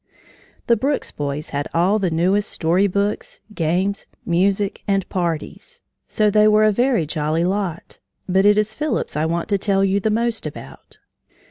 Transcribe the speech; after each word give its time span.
The 0.65 0.75
Brooks 0.75 1.11
boys 1.11 1.49
had 1.51 1.67
all 1.75 1.99
the 1.99 2.09
newest 2.09 2.49
story 2.49 2.87
books, 2.87 3.39
games, 3.53 4.07
music, 4.25 4.81
and 4.87 5.07
parties, 5.09 5.79
so 6.07 6.31
they 6.31 6.47
were 6.47 6.63
a 6.63 6.71
very 6.71 7.05
jolly 7.05 7.43
lot, 7.45 7.99
but 8.27 8.43
it 8.43 8.57
is 8.57 8.73
Phillips 8.73 9.15
I 9.15 9.27
want 9.27 9.47
to 9.49 9.59
tell 9.59 9.83
you 9.85 9.99
the 9.99 10.09
most 10.09 10.47
about. 10.47 10.97